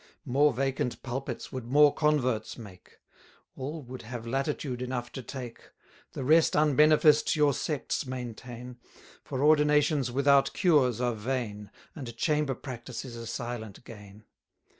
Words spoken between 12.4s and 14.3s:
practice is a silent gain.